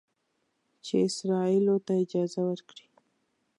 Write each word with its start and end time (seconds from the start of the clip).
چې 0.85 0.93
اسرائیلو 1.07 1.75
ته 1.85 1.93
اجازه 2.03 2.41
ورکړي 2.49 2.85